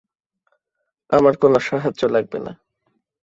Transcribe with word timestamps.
আমার 1.09 1.33
কোনো 1.37 1.57
সাহায্য 1.59 2.01
লাগবে 2.07 2.39
না। 2.39 2.53